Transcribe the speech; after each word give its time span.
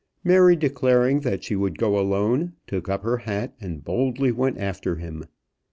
Mary, 0.23 0.55
declaring 0.55 1.19
that 1.19 1.43
she 1.43 1.55
would 1.55 1.77
go 1.77 1.99
alone, 1.99 2.53
took 2.65 2.89
up 2.89 3.03
her 3.03 3.17
hat 3.17 3.53
and 3.61 3.83
boldly 3.83 4.31
went 4.31 4.57
after 4.57 4.95
him. 4.95 5.25